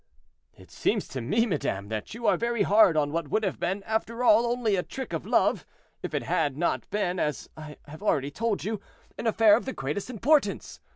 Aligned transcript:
"It 0.55 0.71
seems 0.71 1.07
to 1.09 1.21
me, 1.21 1.45
madame, 1.45 1.89
that 1.89 2.15
you 2.15 2.25
are 2.25 2.35
very 2.35 2.63
hard 2.63 2.97
on 2.97 3.11
what 3.11 3.27
would 3.27 3.43
have 3.43 3.59
been, 3.59 3.83
after 3.83 4.23
all, 4.23 4.47
only 4.47 4.75
a 4.75 4.81
trick 4.81 5.13
of 5.13 5.27
love, 5.27 5.63
if 6.01 6.15
it 6.15 6.23
had 6.23 6.57
not 6.57 6.89
been, 6.89 7.19
as 7.19 7.51
I 7.55 7.77
have 7.85 8.01
already 8.01 8.31
told 8.31 8.63
you, 8.63 8.81
an 9.19 9.27
affair 9.27 9.55
of 9.55 9.65
the 9.65 9.73
greatest 9.73 10.09
importance. 10.09 10.79